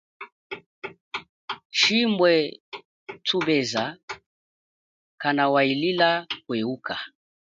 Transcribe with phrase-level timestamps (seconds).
[1.77, 2.33] Chibwe
[3.25, 3.83] thubeza
[5.21, 6.09] kana wahilila
[6.45, 6.95] kwehuka.